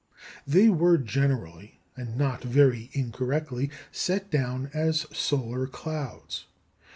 [0.47, 6.47] They were generally, and not very incorrectly, set down as solar clouds.